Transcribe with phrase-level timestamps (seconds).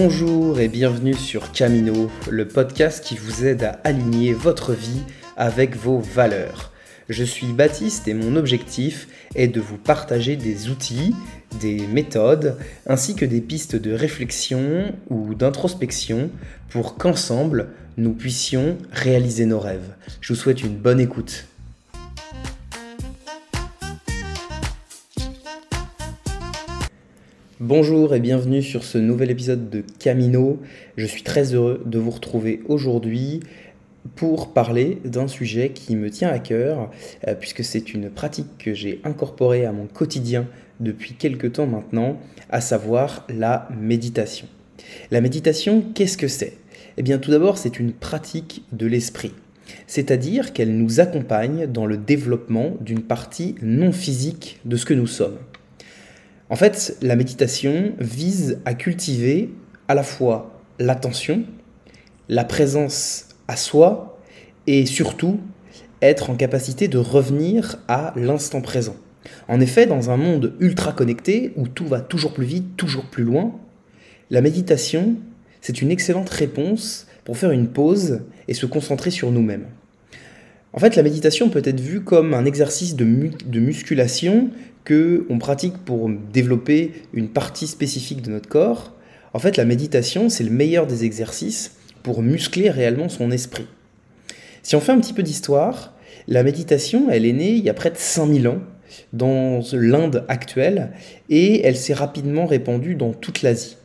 [0.00, 5.02] Bonjour et bienvenue sur Camino, le podcast qui vous aide à aligner votre vie
[5.36, 6.70] avec vos valeurs.
[7.08, 11.16] Je suis Baptiste et mon objectif est de vous partager des outils,
[11.60, 12.56] des méthodes,
[12.86, 16.30] ainsi que des pistes de réflexion ou d'introspection
[16.68, 19.96] pour qu'ensemble, nous puissions réaliser nos rêves.
[20.20, 21.47] Je vous souhaite une bonne écoute.
[27.60, 30.60] Bonjour et bienvenue sur ce nouvel épisode de Camino.
[30.96, 33.40] Je suis très heureux de vous retrouver aujourd'hui
[34.14, 36.88] pour parler d'un sujet qui me tient à cœur,
[37.26, 40.46] euh, puisque c'est une pratique que j'ai incorporée à mon quotidien
[40.78, 44.46] depuis quelques temps maintenant, à savoir la méditation.
[45.10, 46.58] La méditation, qu'est-ce que c'est?
[46.96, 49.32] Eh bien tout d'abord, c'est une pratique de l'esprit,
[49.88, 55.08] c'est-à-dire qu'elle nous accompagne dans le développement d'une partie non physique de ce que nous
[55.08, 55.38] sommes.
[56.50, 59.50] En fait, la méditation vise à cultiver
[59.86, 61.44] à la fois l'attention,
[62.28, 64.18] la présence à soi
[64.66, 65.40] et surtout
[66.00, 68.96] être en capacité de revenir à l'instant présent.
[69.48, 73.24] En effet, dans un monde ultra connecté où tout va toujours plus vite, toujours plus
[73.24, 73.52] loin,
[74.30, 75.16] la méditation,
[75.60, 79.66] c'est une excellente réponse pour faire une pause et se concentrer sur nous-mêmes.
[80.78, 83.04] En fait, la méditation peut être vue comme un exercice de,
[83.58, 84.50] musculation
[84.84, 88.94] que on pratique pour développer une partie spécifique de notre corps.
[89.34, 91.72] En fait, la méditation, c'est le meilleur des exercices
[92.04, 93.66] pour muscler réellement son esprit.
[94.62, 95.94] Si on fait un petit peu d'histoire,
[96.28, 98.60] la méditation, elle est née il y a près de 5000 ans
[99.12, 100.92] dans l'Inde actuelle
[101.28, 103.77] et elle s'est rapidement répandue dans toute l'Asie.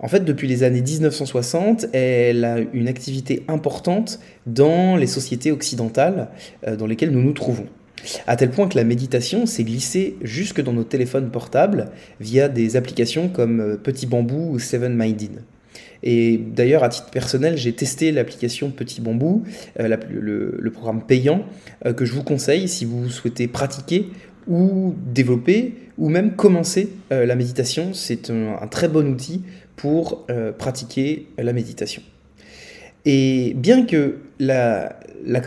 [0.00, 6.28] En fait, depuis les années 1960, elle a une activité importante dans les sociétés occidentales
[6.66, 7.66] euh, dans lesquelles nous nous trouvons.
[8.28, 11.90] À tel point que la méditation s'est glissée jusque dans nos téléphones portables
[12.20, 15.42] via des applications comme euh, Petit Bambou ou Seven Minded.
[16.04, 19.42] Et d'ailleurs, à titre personnel, j'ai testé l'application Petit Bambou,
[19.80, 21.44] euh, le, programme payant,
[21.96, 24.06] que je vous conseille si vous souhaitez pratiquer
[24.48, 27.92] ou développer ou même commencer la méditation.
[27.92, 29.42] C'est un, très bon outil
[29.76, 30.26] pour
[30.58, 32.02] pratiquer la méditation.
[33.04, 34.98] Et bien que la,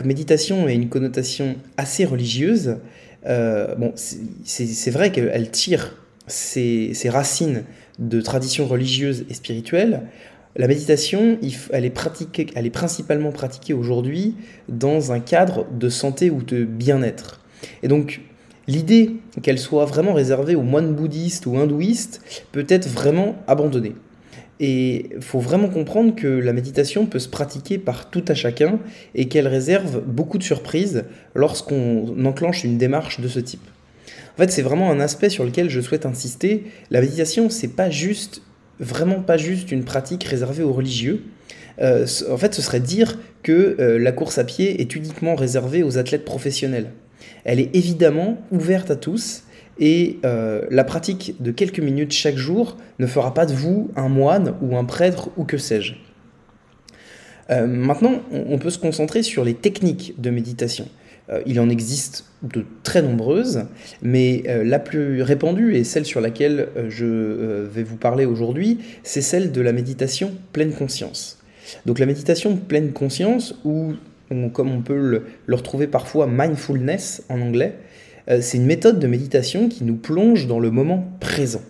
[0.04, 2.78] méditation ait une connotation assez religieuse,
[3.26, 5.94] euh, bon, c'est vrai qu'elle tire
[6.26, 7.64] ses, racines
[7.98, 10.02] de traditions religieuses et spirituelles.
[10.56, 11.38] La méditation,
[11.70, 11.94] elle est,
[12.54, 14.34] elle est principalement pratiquée aujourd'hui
[14.68, 17.40] dans un cadre de santé ou de bien-être.
[17.82, 18.20] Et donc,
[18.66, 22.20] l'idée qu'elle soit vraiment réservée aux moines bouddhistes ou hindouistes
[22.52, 23.94] peut être vraiment abandonnée.
[24.60, 28.78] Et il faut vraiment comprendre que la méditation peut se pratiquer par tout à chacun
[29.14, 33.66] et qu'elle réserve beaucoup de surprises lorsqu'on enclenche une démarche de ce type.
[34.34, 36.64] En fait, c'est vraiment un aspect sur lequel je souhaite insister.
[36.90, 38.42] La méditation, c'est pas juste,
[38.78, 41.24] vraiment pas juste une pratique réservée aux religieux.
[41.80, 45.82] Euh, en fait, ce serait dire que euh, la course à pied est uniquement réservée
[45.82, 46.92] aux athlètes professionnels.
[47.44, 49.44] Elle est évidemment ouverte à tous
[49.78, 54.08] et euh, la pratique de quelques minutes chaque jour ne fera pas de vous un
[54.08, 55.94] moine ou un prêtre ou que sais-je.
[57.50, 60.88] Euh, maintenant, on peut se concentrer sur les techniques de méditation.
[61.30, 63.64] Euh, il en existe de très nombreuses,
[64.02, 69.52] mais la plus répandue et celle sur laquelle je vais vous parler aujourd'hui, c'est celle
[69.52, 71.38] de la méditation pleine conscience.
[71.86, 73.94] Donc la méditation pleine conscience, ou
[74.52, 77.76] comme on peut le retrouver parfois mindfulness en anglais,
[78.28, 81.62] euh, c'est une méthode de méditation qui nous plonge dans le moment présent.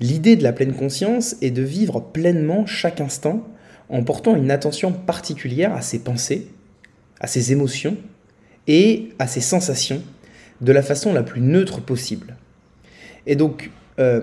[0.00, 3.46] L'idée de la pleine conscience est de vivre pleinement chaque instant
[3.88, 6.48] en portant une attention particulière à ses pensées,
[7.20, 7.96] à ses émotions
[8.66, 10.02] et à ses sensations
[10.60, 12.36] de la façon la plus neutre possible.
[13.26, 14.22] Et donc, euh,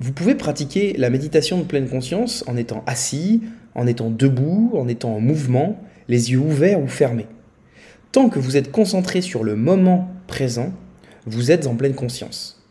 [0.00, 3.42] vous pouvez pratiquer la méditation de pleine conscience en étant assis,
[3.74, 7.26] en étant debout, en étant en mouvement, les yeux ouverts ou fermés.
[8.12, 10.72] Tant que vous êtes concentré sur le moment présent,
[11.26, 12.62] vous êtes en pleine conscience.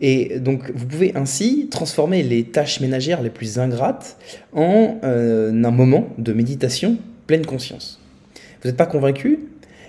[0.00, 4.18] Et donc vous pouvez ainsi transformer les tâches ménagères les plus ingrates
[4.52, 8.00] en euh, un moment de méditation pleine conscience.
[8.62, 9.40] Vous n'êtes pas convaincu?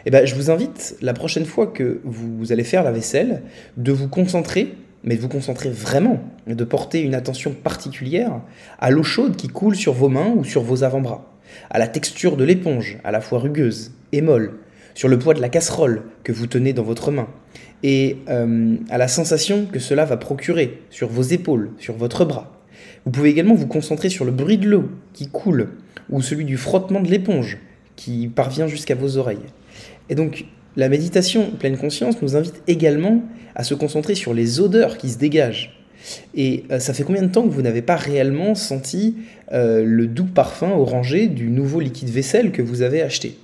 [0.06, 3.42] Eh ben, Je vous invite la prochaine fois que vous allez faire la vaisselle
[3.77, 8.41] de vous concentrer, mais de vous concentrer vraiment, de porter une attention particulière
[8.79, 11.29] à l'eau chaude qui coule sur vos mains ou sur vos avant-bras,
[11.69, 14.53] à la texture de l'éponge, à la fois rugueuse et molle,
[14.95, 17.27] sur le poids de la casserole que vous tenez dans votre main,
[17.83, 22.51] et euh, à la sensation que cela va procurer sur vos épaules, sur votre bras.
[23.05, 25.69] Vous pouvez également vous concentrer sur le bruit de l'eau qui coule,
[26.09, 27.57] ou celui du frottement de l'éponge
[27.95, 29.45] qui parvient jusqu'à vos oreilles.
[30.09, 30.45] Et donc,
[30.75, 33.24] la méditation pleine conscience nous invite également
[33.56, 35.80] à se concentrer sur les odeurs qui se dégagent.
[36.36, 39.16] Et ça fait combien de temps que vous n'avez pas réellement senti
[39.52, 43.38] le doux parfum orangé du nouveau liquide vaisselle que vous avez acheté?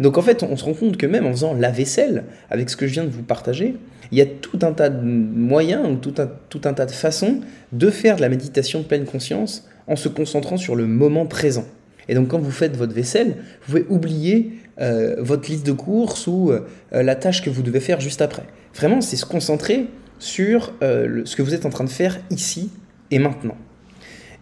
[0.00, 2.76] Donc en fait, on se rend compte que même en faisant la vaisselle, avec ce
[2.76, 3.76] que je viens de vous partager,
[4.10, 6.90] il y a tout un tas de moyens ou tout un, tout un tas de
[6.90, 7.40] façons
[7.72, 11.64] de faire de la méditation pleine conscience en se concentrant sur le moment présent.
[12.08, 13.36] Et donc quand vous faites votre vaisselle,
[13.66, 16.60] vous pouvez oublier euh, votre liste de courses ou euh,
[16.92, 18.44] la tâche que vous devez faire juste après.
[18.74, 19.86] Vraiment, c'est se concentrer
[20.18, 22.70] sur euh, ce que vous êtes en train de faire ici
[23.10, 23.56] et maintenant.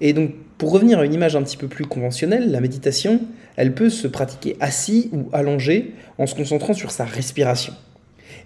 [0.00, 3.22] Et donc, pour revenir à une image un petit peu plus conventionnelle, la méditation,
[3.56, 7.72] elle peut se pratiquer assis ou allongé en se concentrant sur sa respiration.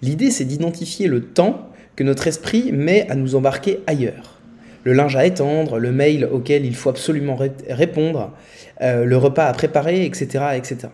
[0.01, 4.41] L'idée, c'est d'identifier le temps que notre esprit met à nous embarquer ailleurs.
[4.85, 7.39] Le linge à étendre, le mail auquel il faut absolument
[7.69, 8.33] répondre,
[8.81, 10.89] euh, le repas à préparer, etc., etc.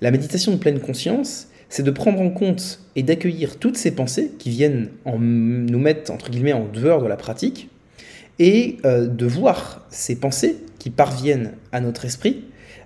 [0.00, 4.32] La méditation de pleine conscience, c'est de prendre en compte et d'accueillir toutes ces pensées
[4.38, 7.68] qui viennent en, nous mettre, entre guillemets, en dehors de la pratique,
[8.38, 12.44] et euh, de voir ces pensées qui parviennent à notre esprit,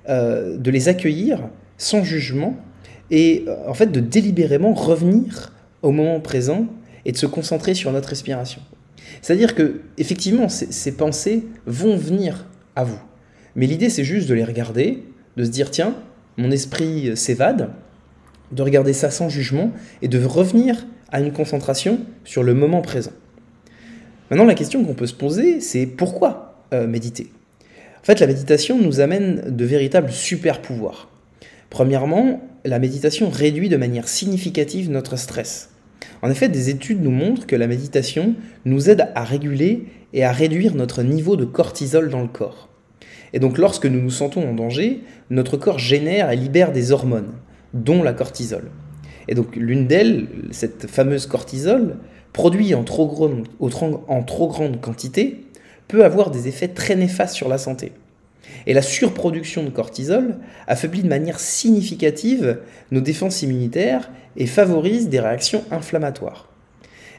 [0.08, 2.56] euh, de les accueillir sans jugement
[3.10, 5.52] et euh, en fait de délibérément revenir
[5.82, 6.66] au moment présent
[7.04, 8.60] et de se concentrer sur notre respiration.
[9.22, 12.46] C'est-à-dire que effectivement ces, ces pensées vont venir
[12.76, 13.00] à vous,
[13.56, 15.02] mais l'idée c'est juste de les regarder,
[15.36, 15.94] de se dire tiens
[16.38, 17.70] mon esprit s'évade,
[18.52, 23.12] de regarder ça sans jugement et de revenir à une concentration sur le moment présent.
[24.30, 27.30] Maintenant, la question qu'on peut se poser, c'est pourquoi euh, méditer?
[28.00, 31.08] En fait, la méditation nous amène de véritables super pouvoirs.
[31.70, 35.70] Premièrement, la méditation réduit de manière significative notre stress.
[36.22, 40.32] En effet, des études nous montrent que la méditation nous aide à réguler et à
[40.32, 42.67] réduire notre niveau de cortisol dans le corps.
[43.32, 47.32] Et donc lorsque nous nous sentons en danger, notre corps génère et libère des hormones,
[47.74, 48.70] dont la cortisol.
[49.28, 51.96] Et donc l'une d'elles, cette fameuse cortisol,
[52.32, 55.44] produit en trop, grande, quantité,
[55.86, 57.92] peut avoir des effets très néfastes sur la santé.
[58.66, 60.36] Et la surproduction de cortisol
[60.66, 62.58] affaiblit de manière significative
[62.90, 66.48] nos défenses immunitaires et favorise des réactions inflammatoires.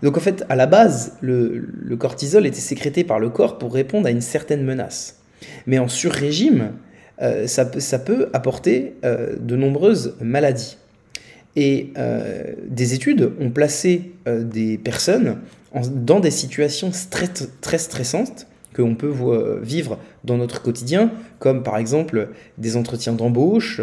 [0.01, 4.07] Donc en fait, à la base, le, cortisol était sécrété par le corps pour répondre
[4.07, 5.18] à une certaine menace.
[5.67, 6.73] Mais en surrégime,
[7.21, 7.65] euh, ça,
[7.99, 10.77] peut apporter euh, de nombreuses maladies.
[11.55, 15.37] Et euh, des études ont placé des personnes
[15.91, 16.91] dans des situations
[17.61, 23.81] très, stressantes que l'on peut vivre dans notre quotidien, comme par exemple des entretiens d'embauche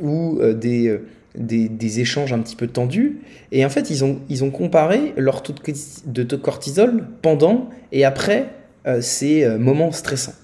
[0.00, 3.20] ou des, échanges un petit peu tendus.
[3.50, 5.54] Et en fait, ils ont, ils ont comparé leur taux
[6.06, 8.50] de cortisol pendant et après
[9.00, 10.34] ces moments stressants.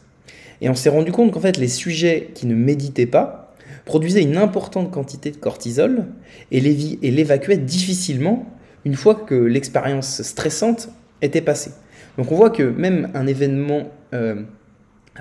[0.61, 3.55] Et on s'est rendu compte qu'en fait, les sujets qui ne méditaient pas,
[3.89, 6.05] produisait une importante quantité de cortisol
[6.51, 8.47] et l'évacuait difficilement
[8.85, 10.91] une fois que l'expérience stressante
[11.23, 11.73] était passée.
[12.17, 14.43] Donc on voit que même un événement euh,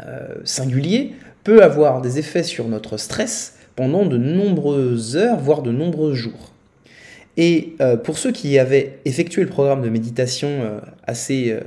[0.06, 1.14] euh, singulier
[1.44, 6.52] peut avoir des effets sur notre stress pendant de nombreuses heures, voire de nombreux jours.
[7.38, 11.58] Et euh, pour ceux qui avaient effectué le programme de méditation assez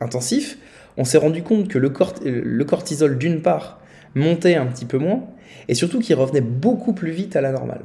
[0.00, 0.58] intensif,
[0.96, 3.80] on s'est rendu compte que le, cortisol, d'une part,
[4.14, 5.24] montait un petit peu moins,
[5.68, 7.82] et surtout qu'il revenait beaucoup plus vite à la normale.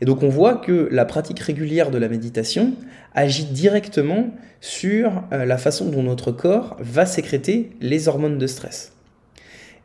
[0.00, 2.74] Et donc on voit que la pratique régulière de la méditation
[3.14, 4.30] agit directement
[4.60, 8.92] sur euh, la façon dont notre corps va sécréter les hormones de stress.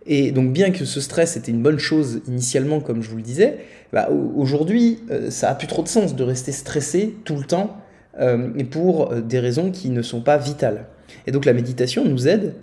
[0.06, 3.24] Et donc bien que ce stress était une bonne chose initialement, comme je vous le
[3.24, 3.58] disais,
[3.92, 7.78] bah, aujourd'hui euh, ça a plus trop de sens de rester stressé tout le temps
[8.20, 10.86] euh, pour des raisons qui ne sont pas vitales.
[11.26, 12.56] Et donc la méditation nous aide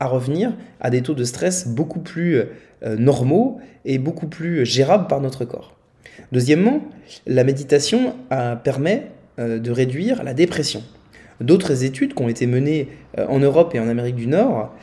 [0.00, 2.42] à revenir à des taux de stress beaucoup plus
[2.82, 5.76] euh, normaux et beaucoup plus gérables par notre corps.
[6.32, 6.82] Deuxièmement,
[7.26, 10.82] la méditation euh, permet euh, de réduire la dépression.
[11.42, 14.74] D'autres études qui ont été menées en Europe et en Amérique du Nord,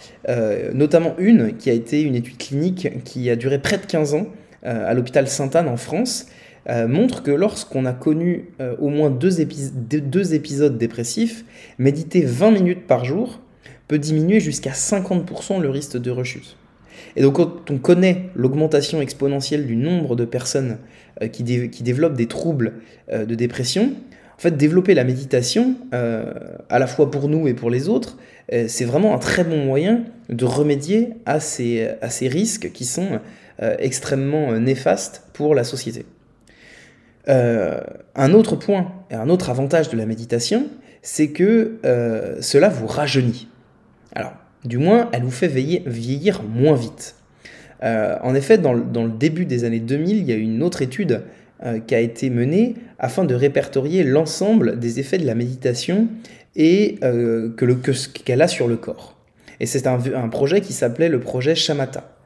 [0.73, 4.25] notamment une qui a été une étude clinique qui a duré près de 15 ans
[4.63, 6.25] à l'hôpital Sainte-Anne en France,
[6.67, 11.45] montrent que lorsqu'on a connu au moins deux, épisodes dépressifs,
[11.79, 13.39] méditer 20 minutes par jour
[13.87, 16.57] peut diminuer jusqu'à 50% le risque de rechute.
[17.15, 20.77] Et donc quand on connaît l'augmentation exponentielle du nombre de personnes
[21.21, 22.73] euh, qui, développent des troubles
[23.11, 23.93] euh, de dépression,
[24.35, 26.33] en fait développer la méditation, euh,
[26.69, 28.17] à la fois pour nous et pour les autres,
[28.67, 33.19] c'est vraiment un très bon moyen de remédier à ces risques qui sont
[33.59, 36.05] extrêmement néfastes pour la société.
[37.27, 40.67] Un autre point, et un autre avantage de la méditation,
[41.01, 41.79] c'est que
[42.41, 43.47] cela vous rajeunit.
[44.15, 44.33] Alors,
[44.65, 47.15] du moins, elle vous fait vieillir moins vite.
[47.83, 51.21] Euh, en effet, dans le, début des années 2000, il y a une autre étude
[51.63, 56.07] euh, qui a été menée afin de répertorier l'ensemble des effets de la méditation
[56.55, 59.15] et euh, que le, qu'elle a sur le corps.
[59.59, 62.16] Et c'est un, un, projet qui s'appelait le projet Shamatha.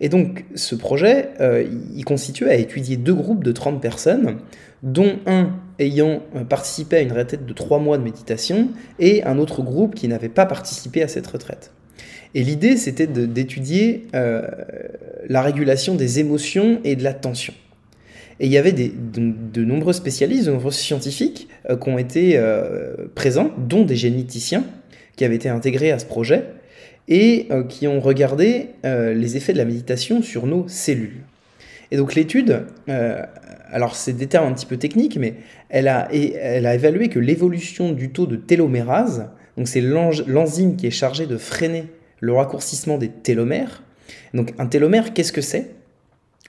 [0.00, 1.64] Et donc ce projet, euh,
[1.94, 4.38] il constituait à étudier deux groupes de 30 personnes,
[4.82, 9.62] dont un ayant participé à une retraite de trois mois de méditation et un autre
[9.62, 11.72] groupe qui n'avait pas participé à cette retraite.
[12.34, 14.42] Et l'idée, c'était d'étudier euh,
[15.28, 17.52] la régulation des émotions et de la tension.
[18.38, 22.94] Et il y avait de, nombreux spécialistes, de nombreux scientifiques euh, qui ont été euh,
[23.14, 24.64] présents, dont des généticiens
[25.16, 26.44] qui avaient été intégrés à ce projet
[27.10, 31.24] et qui ont regardé les effets de la méditation sur nos cellules.
[31.90, 32.66] Et donc l'étude,
[33.72, 35.34] alors c'est des termes un petit peu techniques, mais
[35.68, 40.86] elle a, elle a évalué que l'évolution du taux de télomérase, donc c'est l'enzyme qui
[40.86, 41.86] est chargée de freiner
[42.20, 43.82] le raccourcissement des télomères.
[44.34, 45.70] Donc un télomère, qu'est-ce que c'est?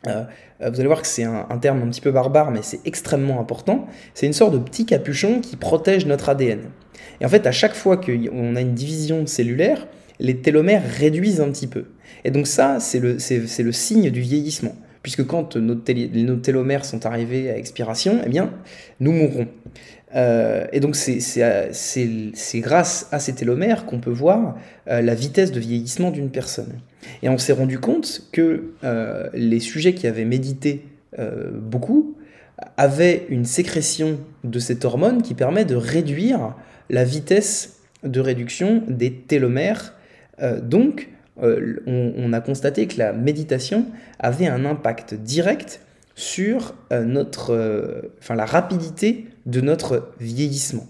[0.08, 0.24] Euh,
[0.62, 3.88] vous allez voir que c'est un, terme un petit peu barbare, mais c'est extrêmement important.
[4.14, 6.62] C'est une sorte de petit capuchon qui protège notre ADN.
[7.20, 9.88] Et en fait, à chaque fois qu'on a une division cellulaire,
[10.22, 11.86] les télomères réduisent un petit peu.
[12.24, 14.76] Et donc ça, c'est le, le, signe du vieillissement.
[15.04, 18.54] Puisque quand nos, nos, télomères sont arrivés à expiration, eh bien,
[19.00, 19.48] nous mourrons.
[20.16, 24.58] Euh, et donc euh, c'est grâce à ces télomères qu'on peut voir
[24.90, 26.80] euh, la vitesse de vieillissement d'une personne.
[27.24, 28.74] Et on s'est rendu compte que
[29.34, 30.86] les sujets qui avaient médité
[31.54, 32.16] beaucoup
[32.78, 36.56] avaient une sécrétion de cette hormone qui permet de réduire
[36.92, 39.96] la vitesse de réduction des télomères.
[40.62, 43.86] Donc on, on, a constaté que la méditation
[44.20, 45.82] avait un impact direct
[46.16, 50.88] sur notre, enfin, la rapidité de notre vieillissement.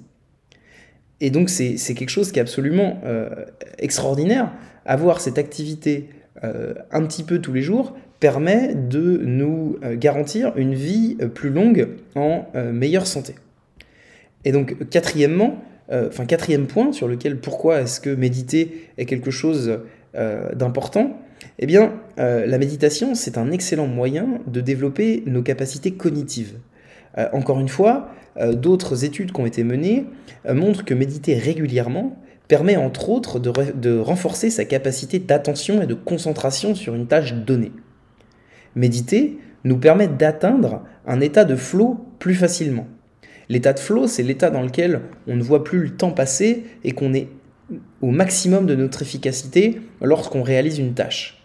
[1.22, 3.30] Et donc c'est quelque chose qui est absolument euh,
[3.78, 4.52] extraordinaire.
[4.86, 6.10] Avoir cette activité
[6.44, 11.52] euh, un petit peu tous les jours permet de nous euh, garantir une vie plus
[11.52, 13.36] longue en meilleure santé.
[14.44, 19.80] Et donc quatrièmement, enfin quatrième point sur lequel pourquoi est-ce que méditer est quelque chose
[20.14, 21.20] d'important,
[21.60, 26.60] eh bien la méditation c'est un excellent moyen de développer nos capacités cognitives.
[27.34, 30.06] encore une fois, euh, d'autres études qui ont été menées
[30.46, 32.18] euh, montrent que méditer régulièrement
[32.48, 37.72] permet entre autres de, renforcer sa capacité d'attention et de concentration sur une tâche donnée.
[38.76, 42.88] Méditer nous permet d'atteindre un état de flow plus facilement.
[43.52, 46.94] L'état de flow, c'est l'état dans lequel on ne voit plus le temps passer et
[46.94, 47.28] qu'on est
[48.02, 51.44] au maximum de notre efficacité lorsqu'on réalise une tâche.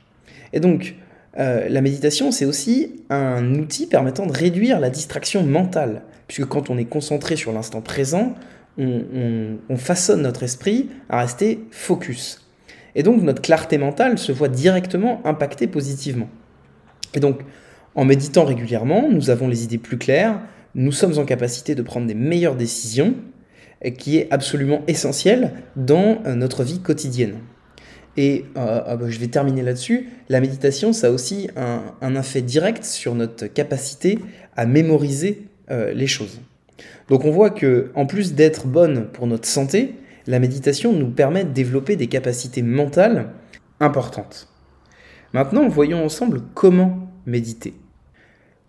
[0.53, 0.95] Et donc,
[1.37, 6.71] euh, la méditation, c'est aussi un outil permettant de réduire la distraction mentale puisque quand
[6.71, 8.37] on est concentré sur l'instant présent,
[8.79, 12.47] on, façonne notre esprit à rester focus.
[12.95, 16.29] Et donc notre clarté mentale se voit directement impactée positivement.
[17.15, 17.41] Et donc
[17.97, 20.39] en méditant régulièrement, nous avons les idées plus claires,
[20.77, 23.15] nous sommes en capacité de prendre des meilleures décisions,
[23.99, 27.37] qui est absolument essentiel dans euh, notre vie quotidienne.
[28.17, 30.09] Et euh, ah bah, je vais terminer là-dessus.
[30.29, 34.19] La méditation, ça a aussi un, effet direct sur notre capacité
[34.57, 36.41] à mémoriser euh, les choses.
[37.09, 39.95] Donc on voit que en plus d'être bonne pour notre santé,
[40.27, 43.29] la méditation nous permet de développer des capacités mentales
[43.81, 44.49] importantes.
[45.35, 47.75] Maintenant, voyons ensemble comment méditer.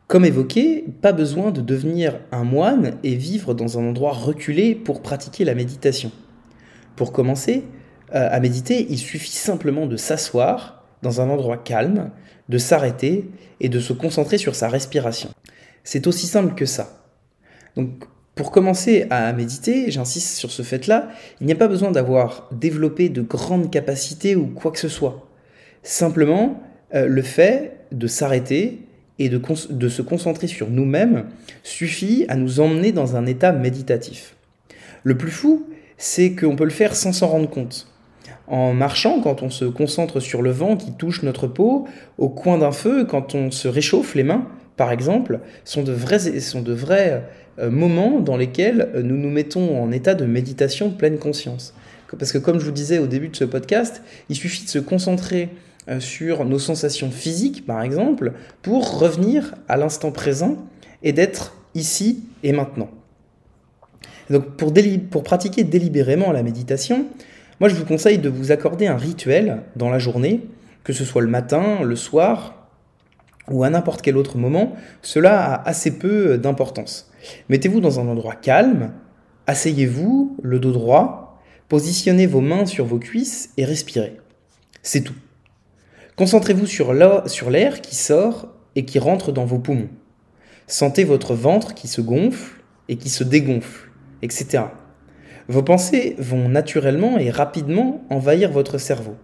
[0.07, 5.01] Comme évoqué, pas besoin de devenir un moine et vivre dans un endroit reculé pour
[5.01, 6.11] pratiquer la méditation.
[6.95, 7.65] Pour commencer
[8.15, 12.11] euh, à méditer, il suffit simplement de s'asseoir dans un endroit calme,
[12.47, 15.29] de s'arrêter et de se concentrer sur sa respiration.
[15.83, 17.03] C'est aussi simple que ça.
[17.75, 21.09] Donc, pour commencer à méditer, j'insiste sur ce fait-là,
[21.41, 25.27] il n'y a pas besoin d'avoir développé de grandes capacités ou quoi que ce soit.
[25.83, 26.63] Simplement,
[26.95, 28.86] euh, le fait de s'arrêter
[29.19, 31.25] et de, se concentrer sur nous-mêmes
[31.63, 34.35] suffit à nous emmener dans un état méditatif.
[35.03, 37.87] Le plus fou, c'est qu'on peut le faire sans s'en rendre compte.
[38.47, 42.57] En marchant, quand on se concentre sur le vent qui touche notre peau, au coin
[42.57, 44.47] d'un feu, quand on se réchauffe les mains,
[44.77, 47.23] par exemple, sont de vrais, sont de vrais
[47.59, 51.73] euh, moments dans lesquels euh, nous nous mettons en état de méditation de pleine conscience.
[52.17, 54.79] Parce que comme je vous disais au début de ce podcast, il suffit de se
[54.79, 55.49] concentrer
[55.99, 60.57] sur nos sensations physiques, par exemple, pour revenir à l'instant présent
[61.03, 62.89] et d'être ici et maintenant.
[64.29, 67.05] Donc pour, pratiquer délibérément la méditation,
[67.59, 70.45] moi je vous conseille de vous accorder un rituel dans la journée,
[70.83, 72.67] que ce soit le matin, le soir,
[73.49, 77.09] ou à n'importe quel autre moment, cela a assez peu d'importance.
[77.47, 78.91] Mettez-vous dans un endroit calme,
[79.47, 84.17] asseyez-vous, le dos droit, positionnez vos mains sur vos cuisses et respirez.
[84.81, 85.15] C'est tout.
[86.17, 89.89] Concentrez-vous sur l'air qui sort et qui rentre dans vos poumons.
[90.65, 93.91] Sentez votre ventre qui se gonfle et qui se dégonfle,
[94.23, 94.63] etc.
[95.47, 99.15] Vos pensées vont naturellement et rapidement envahir votre cerveau.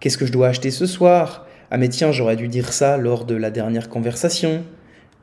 [0.00, 1.46] Qu'est-ce que je dois acheter ce soir?
[1.70, 4.64] Ah mais tiens, j'aurais dû dire ça lors de la dernière conversation.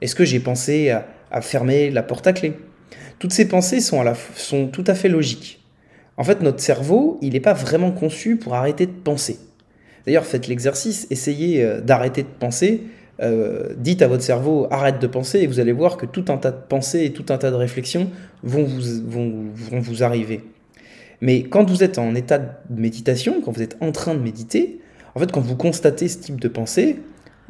[0.02, 2.54] Est-ce que j'ai pensé à, fermer la porte à clé?
[3.18, 4.04] Toutes ces pensées sont,
[4.36, 5.66] sont tout à fait logiques.
[6.18, 9.40] En fait, notre cerveau, il n'est pas vraiment conçu pour arrêter de penser.
[10.06, 12.84] D'ailleurs, faites l'exercice, essayez euh, d'arrêter de penser.
[13.22, 16.38] Euh, dites à votre cerveau arrête de penser et vous allez voir que tout un
[16.38, 18.10] tas de pensées et tout un tas de réflexions
[18.42, 20.44] vont vous, vont, arriver.
[21.20, 24.80] Mais quand vous êtes en état de méditation, quand vous êtes en train de méditer,
[25.14, 27.00] en fait, quand vous constatez ce type de pensée,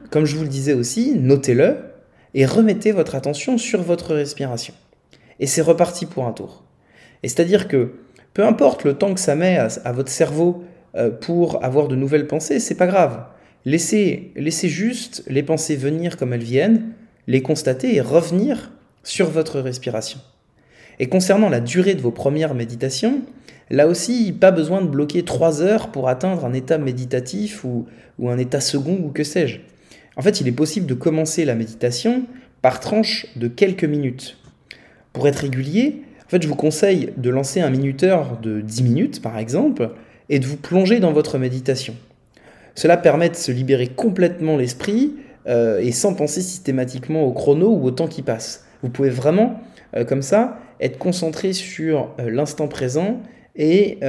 [0.09, 1.77] comme je vous le disais aussi, notez-le
[2.33, 4.73] et remettez votre attention sur votre respiration.
[5.39, 6.63] Et c'est reparti pour un tour.
[7.23, 7.93] Et c'est-à-dire que
[8.33, 10.65] peu importe le temps que ça met à votre cerveau
[11.21, 13.23] pour avoir de nouvelles pensées, c'est pas grave.
[13.65, 16.93] Laissez, laissez juste les pensées venir comme elles viennent,
[17.27, 18.71] les constater et revenir
[19.03, 20.19] sur votre respiration.
[20.99, 23.21] Et concernant la durée de vos premières méditations,
[23.69, 27.85] là aussi, pas besoin de bloquer trois heures pour atteindre un état méditatif ou,
[28.19, 29.59] ou un état second ou que sais-je.
[30.17, 32.25] En fait, il est possible de commencer la méditation
[32.61, 34.37] par tranche de quelques minutes.
[35.13, 39.21] Pour être régulier, en fait, je vous conseille de lancer un minuteur de 10 minutes,
[39.21, 39.91] par exemple,
[40.31, 41.93] et de vous plonger dans votre méditation.
[42.73, 45.13] Cela permet de se libérer complètement l'esprit
[45.47, 48.65] euh, et sans penser systématiquement au chrono ou au temps qui passe.
[48.81, 49.59] Vous pouvez vraiment,
[49.95, 53.21] euh, comme ça, être concentré sur euh, l'instant présent
[53.57, 53.99] et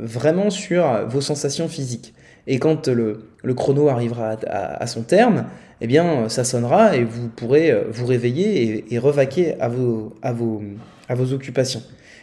[0.00, 2.14] vraiment sur vos sensations physiques.
[2.48, 3.20] Et quand le,
[3.54, 5.44] chrono arrivera à, son terme,
[5.80, 11.32] eh bien, ça sonnera et vous pourrez vous réveiller et, revaquer à vos, à vos
[11.32, 11.80] occupations.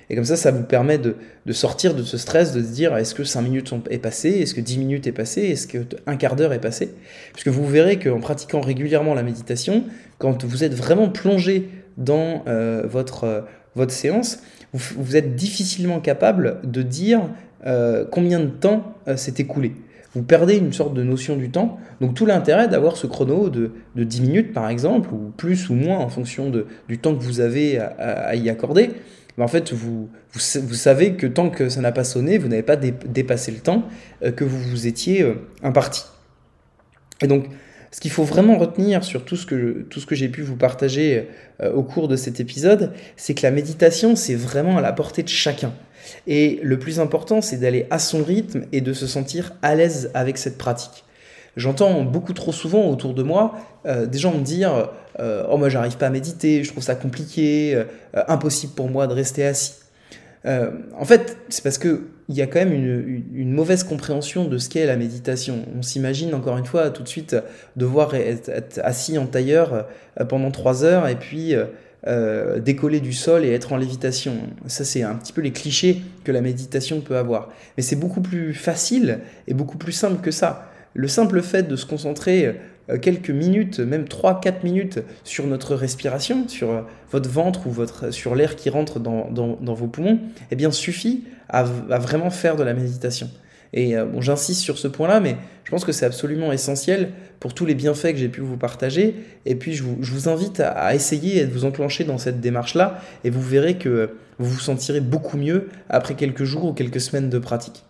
[0.09, 1.15] Et comme ça, ça vous permet de,
[1.51, 4.53] sortir de ce stress, de se dire est-ce que 5 minutes sont, est passé, est-ce
[4.53, 6.93] que 10 minutes est passé, est-ce que un quart d'heure est passé?
[7.33, 9.83] Puisque vous verrez qu'en pratiquant régulièrement la méditation,
[10.19, 13.41] quand vous êtes vraiment plongé dans euh, votre, euh,
[13.75, 14.39] votre séance,
[14.73, 17.21] vous, êtes difficilement capable de dire
[17.65, 19.73] euh, combien de temps s'est écoulé.
[20.13, 21.79] Vous perdez une sorte de notion du temps.
[22.01, 25.75] Donc tout l'intérêt d'avoir ce chrono de, de, 10 minutes par exemple, ou plus ou
[25.75, 28.91] moins en fonction de, du temps que vous avez à y accorder,
[29.43, 33.51] en fait, vous, savez que tant que ça n'a pas sonné, vous n'avez pas dépassé
[33.51, 33.83] le temps
[34.23, 36.03] euh, que vous vous étiez euh, imparti.
[37.21, 37.47] Et donc,
[37.91, 40.57] ce qu'il faut vraiment retenir sur tout ce que, tout ce que j'ai pu vous
[40.57, 41.29] partager
[41.61, 45.23] euh, au cours de cet épisode, c'est que la méditation, c'est vraiment à la portée
[45.23, 45.73] de chacun.
[46.27, 50.11] Et le plus important, c'est d'aller à son rythme et de se sentir à l'aise
[50.13, 51.04] avec cette pratique.
[51.55, 54.89] J'entends beaucoup trop souvent autour de moi des gens me dire
[55.19, 57.85] euh, oh moi j'arrive pas à méditer, je trouve ça compliqué, euh,
[58.27, 59.73] impossible pour moi de rester assis.
[60.45, 64.57] Euh, en fait, c'est parce que il y a quand même une, mauvaise compréhension de
[64.57, 65.63] ce qu'est la méditation.
[65.77, 67.35] On s'imagine encore une fois tout de suite
[67.75, 68.51] devoir être,
[68.83, 69.85] assis en tailleur
[70.27, 71.53] pendant trois heures et puis
[72.63, 74.37] décoller du sol et être en lévitation.
[74.65, 77.49] Ça, c'est un petit peu les clichés que la méditation peut avoir.
[77.77, 80.71] Mais c'est beaucoup plus facile et beaucoup plus simple que ça.
[80.95, 82.55] Le simple fait de se concentrer
[82.89, 86.81] euh, quelques minutes, même 3-4 minutes sur notre respiration, sur euh,
[87.11, 90.19] votre ventre ou votre, sur l'air qui rentre dans, vos poumons,
[90.51, 93.29] eh bien suffit à, vraiment faire de la méditation.
[93.73, 97.09] Et euh, bon, j'insiste sur ce point-là, mais je pense que c'est absolument essentiel
[97.41, 99.15] pour tous les bienfaits que j'ai pu vous partager.
[99.45, 103.01] Et puis je vous, invite à, à, essayer et de vous enclencher dans cette démarche-là,
[103.23, 107.29] et vous verrez que vous vous sentirez beaucoup mieux après quelques jours ou quelques semaines
[107.29, 107.84] de pratique.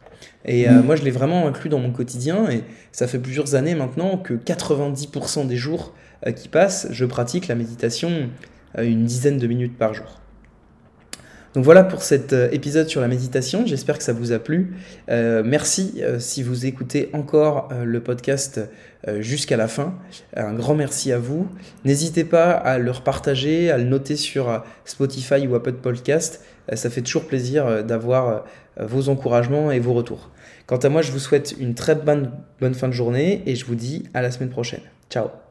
[0.46, 2.50] Et euh, moi, je l'ai vraiment inclus dans mon quotidien.
[2.50, 5.94] Et ça fait plusieurs années maintenant que 90% des jours
[6.26, 8.30] euh, qui passent, je pratique la méditation
[8.78, 10.22] euh, une dizaine de minutes par jour.
[11.56, 14.76] Donc voilà pour cet épisode sur la méditation, j'espère que ça vous a plu.
[15.08, 18.60] merci si vous écoutez encore le podcast
[19.20, 19.96] jusqu'à la fin.
[20.36, 21.48] Un grand merci à vous.
[21.86, 26.44] N'hésitez pas à le repartager, à le noter sur Spotify ou Apple Podcast.
[26.74, 28.44] ça fait toujours plaisir d'avoir
[28.78, 30.32] vos encouragements et vos retours.
[30.68, 33.66] Quant à moi, je vous souhaite une très bonne, bonne fin de journée et je
[33.66, 34.82] vous dis à la semaine prochaine.
[35.10, 35.45] Ciao